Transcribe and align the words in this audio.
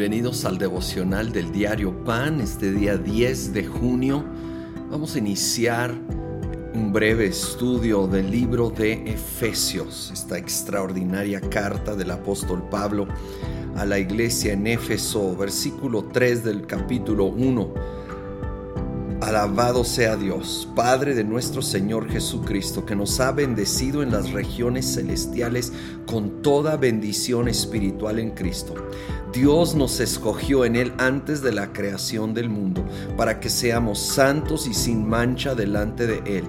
Bienvenidos 0.00 0.46
al 0.46 0.56
devocional 0.56 1.30
del 1.30 1.52
diario 1.52 1.92
Pan, 2.04 2.40
este 2.40 2.72
día 2.72 2.96
10 2.96 3.52
de 3.52 3.66
junio. 3.66 4.24
Vamos 4.90 5.14
a 5.14 5.18
iniciar 5.18 5.92
un 6.72 6.90
breve 6.90 7.26
estudio 7.26 8.06
del 8.06 8.30
libro 8.30 8.70
de 8.70 8.94
Efesios, 9.04 10.10
esta 10.10 10.38
extraordinaria 10.38 11.38
carta 11.38 11.94
del 11.94 12.12
apóstol 12.12 12.66
Pablo 12.70 13.08
a 13.76 13.84
la 13.84 13.98
iglesia 13.98 14.54
en 14.54 14.68
Éfeso, 14.68 15.36
versículo 15.36 16.04
3 16.04 16.44
del 16.44 16.66
capítulo 16.66 17.26
1 17.26 17.99
Alabado 19.30 19.84
sea 19.84 20.16
Dios, 20.16 20.68
Padre 20.74 21.14
de 21.14 21.22
nuestro 21.22 21.62
Señor 21.62 22.10
Jesucristo, 22.10 22.84
que 22.84 22.96
nos 22.96 23.20
ha 23.20 23.30
bendecido 23.30 24.02
en 24.02 24.10
las 24.10 24.32
regiones 24.32 24.92
celestiales 24.92 25.72
con 26.04 26.42
toda 26.42 26.76
bendición 26.76 27.46
espiritual 27.46 28.18
en 28.18 28.32
Cristo. 28.32 28.74
Dios 29.32 29.76
nos 29.76 30.00
escogió 30.00 30.64
en 30.64 30.74
Él 30.74 30.92
antes 30.98 31.42
de 31.42 31.52
la 31.52 31.72
creación 31.72 32.34
del 32.34 32.48
mundo, 32.48 32.84
para 33.16 33.38
que 33.38 33.50
seamos 33.50 34.00
santos 34.00 34.66
y 34.66 34.74
sin 34.74 35.08
mancha 35.08 35.54
delante 35.54 36.08
de 36.08 36.38
Él 36.38 36.44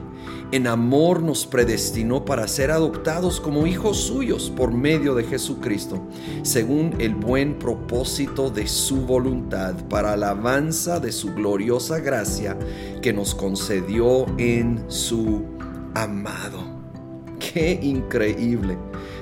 en 0.51 0.67
amor 0.67 1.23
nos 1.23 1.45
predestinó 1.45 2.25
para 2.25 2.47
ser 2.47 2.71
adoptados 2.71 3.39
como 3.39 3.67
hijos 3.67 3.97
suyos 3.97 4.51
por 4.53 4.73
medio 4.73 5.15
de 5.15 5.23
Jesucristo, 5.23 6.01
según 6.43 6.95
el 6.99 7.15
buen 7.15 7.57
propósito 7.57 8.49
de 8.49 8.67
su 8.67 9.05
voluntad, 9.05 9.75
para 9.87 10.13
alabanza 10.13 10.99
de 10.99 11.13
su 11.13 11.33
gloriosa 11.33 11.99
gracia 11.99 12.57
que 13.01 13.13
nos 13.13 13.33
concedió 13.33 14.25
en 14.37 14.83
su 14.89 15.45
amado. 15.93 16.59
¡Qué 17.39 17.79
increíble! 17.81 18.77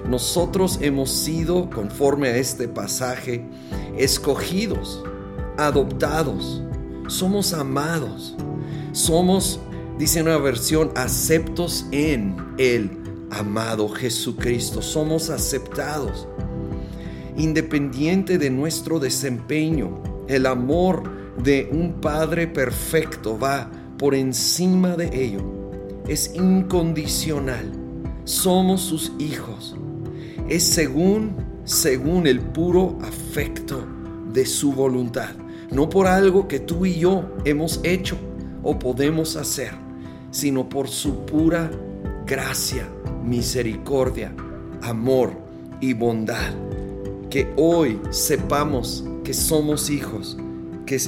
Nosotros 0.07 0.79
hemos 0.81 1.11
sido, 1.11 1.69
conforme 1.69 2.29
a 2.29 2.37
este 2.37 2.67
pasaje, 2.67 3.45
escogidos, 3.97 5.03
adoptados, 5.57 6.63
somos 7.07 7.53
amados, 7.53 8.35
somos 8.91 9.59
Dice 9.99 10.21
una 10.21 10.37
versión, 10.37 10.91
aceptos 10.95 11.85
en 11.91 12.37
el 12.57 12.89
amado 13.31 13.89
Jesucristo. 13.89 14.81
Somos 14.81 15.29
aceptados. 15.29 16.25
Independiente 17.35 18.37
de 18.37 18.49
nuestro 18.49 18.99
desempeño, 18.99 20.01
el 20.29 20.45
amor 20.45 21.03
de 21.43 21.67
un 21.73 21.99
Padre 21.99 22.47
perfecto 22.47 23.37
va 23.37 23.69
por 23.97 24.15
encima 24.15 24.95
de 24.95 25.21
ello. 25.21 25.41
Es 26.07 26.33
incondicional. 26.33 27.69
Somos 28.23 28.79
sus 28.79 29.11
hijos. 29.19 29.75
Es 30.47 30.63
según, 30.63 31.35
según 31.65 32.25
el 32.25 32.39
puro 32.39 32.97
afecto 33.01 33.85
de 34.31 34.45
su 34.45 34.71
voluntad. 34.71 35.35
No 35.71 35.89
por 35.89 36.07
algo 36.07 36.47
que 36.47 36.61
tú 36.61 36.85
y 36.85 36.99
yo 36.99 37.35
hemos 37.43 37.81
hecho 37.83 38.17
o 38.63 38.79
podemos 38.79 39.35
hacer 39.35 39.88
sino 40.31 40.69
por 40.69 40.87
su 40.87 41.25
pura 41.25 41.71
gracia, 42.25 42.87
misericordia, 43.23 44.33
amor 44.81 45.31
y 45.81 45.93
bondad. 45.93 46.53
Que 47.29 47.51
hoy 47.57 47.99
sepamos 48.09 49.05
que 49.23 49.33
somos 49.33 49.89
hijos, 49.89 50.37
que 50.85 50.99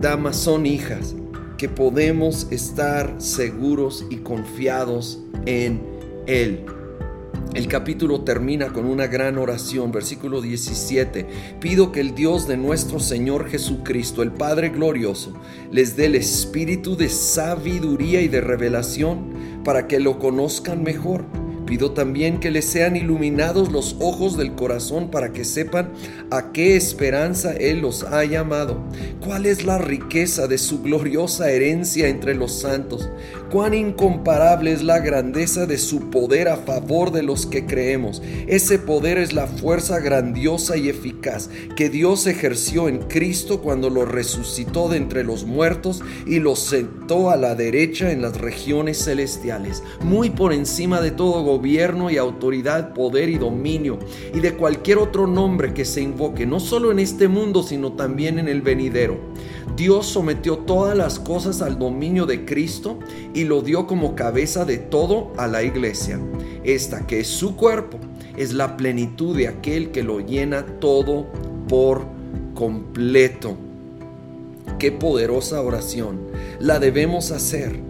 damas 0.00 0.36
son 0.36 0.66
hijas, 0.66 1.14
que 1.56 1.68
podemos 1.68 2.46
estar 2.50 3.14
seguros 3.18 4.04
y 4.10 4.16
confiados 4.18 5.18
en 5.46 5.80
Él. 6.26 6.64
El 7.58 7.66
capítulo 7.66 8.20
termina 8.20 8.68
con 8.68 8.86
una 8.86 9.08
gran 9.08 9.36
oración, 9.36 9.90
versículo 9.90 10.40
17. 10.40 11.26
Pido 11.58 11.90
que 11.90 11.98
el 11.98 12.14
Dios 12.14 12.46
de 12.46 12.56
nuestro 12.56 13.00
Señor 13.00 13.48
Jesucristo, 13.48 14.22
el 14.22 14.30
Padre 14.30 14.68
glorioso, 14.68 15.32
les 15.72 15.96
dé 15.96 16.06
el 16.06 16.14
espíritu 16.14 16.96
de 16.96 17.08
sabiduría 17.08 18.20
y 18.20 18.28
de 18.28 18.40
revelación 18.40 19.62
para 19.64 19.88
que 19.88 19.98
lo 19.98 20.20
conozcan 20.20 20.84
mejor 20.84 21.24
Pido 21.68 21.90
también 21.90 22.40
que 22.40 22.50
les 22.50 22.64
sean 22.64 22.96
iluminados 22.96 23.70
los 23.70 23.96
ojos 24.00 24.38
del 24.38 24.54
corazón 24.54 25.10
para 25.10 25.34
que 25.34 25.44
sepan 25.44 25.92
a 26.30 26.50
qué 26.50 26.76
esperanza 26.76 27.52
Él 27.52 27.80
los 27.80 28.04
ha 28.04 28.24
llamado, 28.24 28.82
cuál 29.22 29.44
es 29.44 29.66
la 29.66 29.76
riqueza 29.76 30.46
de 30.46 30.56
su 30.56 30.80
gloriosa 30.80 31.50
herencia 31.50 32.08
entre 32.08 32.34
los 32.34 32.58
santos, 32.58 33.10
cuán 33.52 33.74
incomparable 33.74 34.72
es 34.72 34.82
la 34.82 35.00
grandeza 35.00 35.66
de 35.66 35.76
su 35.76 36.08
poder 36.08 36.48
a 36.48 36.56
favor 36.56 37.12
de 37.12 37.22
los 37.22 37.44
que 37.44 37.66
creemos. 37.66 38.22
Ese 38.46 38.78
poder 38.78 39.18
es 39.18 39.34
la 39.34 39.46
fuerza 39.46 40.00
grandiosa 40.00 40.78
y 40.78 40.88
eficaz 40.88 41.50
que 41.76 41.90
Dios 41.90 42.26
ejerció 42.26 42.88
en 42.88 43.00
Cristo 43.00 43.60
cuando 43.60 43.90
lo 43.90 44.06
resucitó 44.06 44.88
de 44.88 44.96
entre 44.96 45.22
los 45.22 45.44
muertos 45.44 46.02
y 46.26 46.38
lo 46.38 46.56
sentó 46.56 47.30
a 47.30 47.36
la 47.36 47.54
derecha 47.54 48.10
en 48.10 48.22
las 48.22 48.40
regiones 48.40 49.04
celestiales, 49.04 49.82
muy 50.00 50.30
por 50.30 50.54
encima 50.54 51.02
de 51.02 51.10
todo 51.10 51.57
gobierno 51.58 52.08
y 52.08 52.16
autoridad, 52.16 52.94
poder 52.94 53.28
y 53.28 53.36
dominio, 53.36 53.98
y 54.32 54.38
de 54.38 54.54
cualquier 54.54 54.98
otro 54.98 55.26
nombre 55.26 55.74
que 55.74 55.84
se 55.84 56.00
invoque, 56.00 56.46
no 56.46 56.60
solo 56.60 56.92
en 56.92 57.00
este 57.00 57.26
mundo, 57.26 57.64
sino 57.64 57.94
también 57.94 58.38
en 58.38 58.46
el 58.46 58.62
venidero. 58.62 59.18
Dios 59.76 60.06
sometió 60.06 60.58
todas 60.58 60.96
las 60.96 61.18
cosas 61.18 61.60
al 61.60 61.76
dominio 61.76 62.26
de 62.26 62.44
Cristo 62.44 63.00
y 63.34 63.42
lo 63.42 63.60
dio 63.60 63.88
como 63.88 64.14
cabeza 64.14 64.64
de 64.64 64.78
todo 64.78 65.32
a 65.36 65.48
la 65.48 65.64
iglesia. 65.64 66.20
Esta 66.62 67.08
que 67.08 67.20
es 67.20 67.26
su 67.26 67.56
cuerpo, 67.56 67.98
es 68.36 68.52
la 68.52 68.76
plenitud 68.76 69.36
de 69.36 69.48
aquel 69.48 69.90
que 69.90 70.04
lo 70.04 70.20
llena 70.20 70.64
todo 70.78 71.26
por 71.68 72.06
completo. 72.54 73.56
Qué 74.78 74.92
poderosa 74.92 75.60
oración. 75.60 76.20
La 76.60 76.78
debemos 76.78 77.32
hacer 77.32 77.80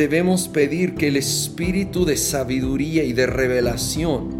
debemos 0.00 0.48
pedir 0.48 0.94
que 0.94 1.08
el 1.08 1.18
espíritu 1.18 2.06
de 2.06 2.16
sabiduría 2.16 3.04
y 3.04 3.12
de 3.12 3.26
revelación, 3.26 4.30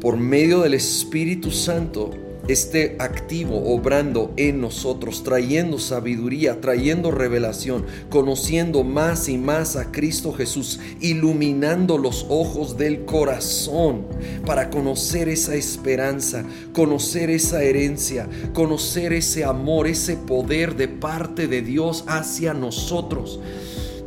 por 0.00 0.16
medio 0.16 0.60
del 0.60 0.72
Espíritu 0.72 1.50
Santo, 1.50 2.12
esté 2.48 2.96
activo, 2.98 3.74
obrando 3.74 4.32
en 4.38 4.62
nosotros, 4.62 5.22
trayendo 5.22 5.78
sabiduría, 5.78 6.62
trayendo 6.62 7.10
revelación, 7.10 7.84
conociendo 8.08 8.84
más 8.84 9.28
y 9.28 9.36
más 9.36 9.76
a 9.76 9.92
Cristo 9.92 10.32
Jesús, 10.32 10.80
iluminando 11.02 11.98
los 11.98 12.24
ojos 12.30 12.78
del 12.78 13.04
corazón 13.04 14.06
para 14.46 14.70
conocer 14.70 15.28
esa 15.28 15.56
esperanza, 15.56 16.42
conocer 16.72 17.28
esa 17.28 17.62
herencia, 17.62 18.26
conocer 18.54 19.12
ese 19.12 19.44
amor, 19.44 19.86
ese 19.88 20.16
poder 20.16 20.74
de 20.74 20.88
parte 20.88 21.48
de 21.48 21.60
Dios 21.60 22.04
hacia 22.06 22.54
nosotros 22.54 23.40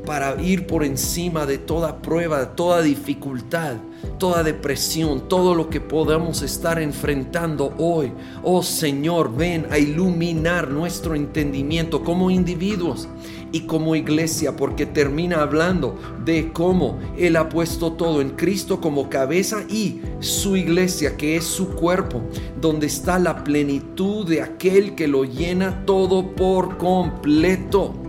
para 0.06 0.42
ir 0.42 0.68
por 0.68 0.84
encima 0.84 1.46
de 1.46 1.58
toda 1.58 2.02
prueba, 2.02 2.56
toda 2.56 2.82
dificultad, 2.82 3.76
toda 4.18 4.44
depresión, 4.44 5.28
todo 5.28 5.56
lo 5.56 5.70
que 5.70 5.80
podamos 5.80 6.42
estar 6.42 6.82
enfrentando 6.82 7.74
hoy. 7.78 8.12
Oh 8.44 8.64
Señor, 8.64 9.36
ven 9.36 9.68
a 9.70 9.78
iluminar 9.78 10.70
nuestro 10.70 11.16
entendimiento 11.16 12.04
como 12.04 12.32
individuos 12.32 13.08
y 13.52 13.62
como 13.62 13.96
iglesia, 13.96 14.56
porque 14.56 14.86
termina 14.86 15.42
hablando 15.42 15.98
de 16.24 16.52
cómo 16.54 17.00
Él 17.18 17.36
ha 17.36 17.50
puesto 17.50 17.94
todo 17.94 18.22
en 18.22 18.32
Cristo 18.32 18.80
como 18.80 19.10
cabeza 19.10 19.64
y 19.70 20.02
su 20.20 20.56
iglesia, 20.56 21.18
que 21.18 21.36
es 21.36 21.44
su 21.44 21.70
cuerpo, 21.70 22.22
donde 22.60 22.88
está 22.88 23.20
la 23.20 23.44
plenitud 23.44 24.28
de 24.28 24.42
aquel 24.42 24.96
que 24.96 25.08
lo 25.08 25.26
llena 25.26 25.86
todo 25.86 26.36
por 26.36 26.78
completo. 26.78 28.01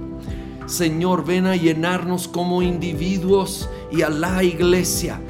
Señor, 0.73 1.27
ven 1.27 1.45
a 1.45 1.55
llenarnos 1.55 2.29
como 2.29 2.63
individuos 2.63 3.69
y 3.91 4.01
a 4.01 4.09
la 4.09 4.43
iglesia 4.43 5.21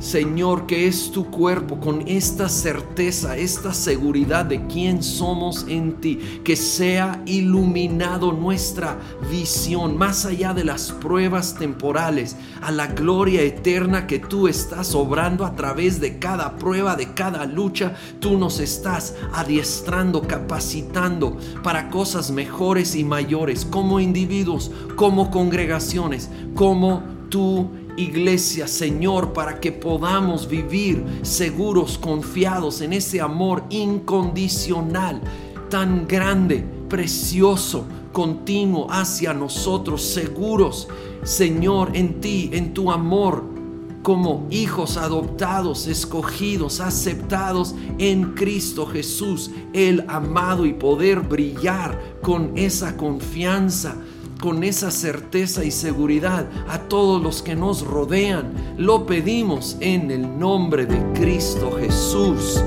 Señor, 0.00 0.66
que 0.66 0.86
es 0.86 1.12
tu 1.12 1.26
cuerpo, 1.26 1.78
con 1.78 2.08
esta 2.08 2.48
certeza, 2.48 3.36
esta 3.36 3.74
seguridad 3.74 4.46
de 4.46 4.66
quién 4.66 5.02
somos 5.02 5.66
en 5.68 6.00
ti, 6.00 6.40
que 6.42 6.56
sea 6.56 7.22
iluminado 7.26 8.32
nuestra 8.32 8.98
visión 9.30 9.98
más 9.98 10.24
allá 10.24 10.54
de 10.54 10.64
las 10.64 10.90
pruebas 10.90 11.54
temporales, 11.56 12.36
a 12.62 12.70
la 12.70 12.86
gloria 12.86 13.42
eterna 13.42 14.06
que 14.06 14.18
tú 14.18 14.48
estás 14.48 14.94
obrando 14.94 15.44
a 15.44 15.54
través 15.54 16.00
de 16.00 16.18
cada 16.18 16.56
prueba, 16.56 16.96
de 16.96 17.12
cada 17.12 17.44
lucha, 17.44 17.94
tú 18.20 18.38
nos 18.38 18.58
estás 18.58 19.16
adiestrando, 19.34 20.22
capacitando 20.22 21.36
para 21.62 21.90
cosas 21.90 22.30
mejores 22.30 22.96
y 22.96 23.04
mayores, 23.04 23.66
como 23.66 24.00
individuos, 24.00 24.70
como 24.96 25.30
congregaciones, 25.30 26.30
como 26.54 27.02
tú 27.28 27.70
iglesia, 27.96 28.66
Señor, 28.66 29.32
para 29.32 29.60
que 29.60 29.72
podamos 29.72 30.48
vivir 30.48 31.04
seguros, 31.22 31.98
confiados 31.98 32.80
en 32.80 32.92
ese 32.92 33.20
amor 33.20 33.64
incondicional, 33.70 35.20
tan 35.68 36.06
grande, 36.06 36.64
precioso, 36.88 37.84
continuo 38.12 38.90
hacia 38.90 39.32
nosotros, 39.32 40.02
seguros, 40.02 40.88
Señor, 41.22 41.90
en 41.94 42.20
ti, 42.20 42.50
en 42.52 42.74
tu 42.74 42.90
amor 42.90 43.44
como 44.02 44.46
hijos 44.50 44.96
adoptados, 44.96 45.86
escogidos, 45.86 46.80
aceptados 46.80 47.74
en 47.98 48.32
Cristo 48.32 48.86
Jesús, 48.86 49.50
el 49.72 50.04
amado, 50.08 50.64
y 50.64 50.72
poder 50.72 51.20
brillar 51.20 52.00
con 52.22 52.56
esa 52.56 52.96
confianza, 52.96 53.96
con 54.40 54.64
esa 54.64 54.90
certeza 54.90 55.64
y 55.64 55.70
seguridad 55.70 56.46
a 56.68 56.78
todos 56.80 57.22
los 57.22 57.42
que 57.42 57.54
nos 57.54 57.82
rodean. 57.82 58.74
Lo 58.76 59.06
pedimos 59.06 59.76
en 59.80 60.10
el 60.10 60.38
nombre 60.38 60.86
de 60.86 61.12
Cristo 61.12 61.72
Jesús. 61.78 62.60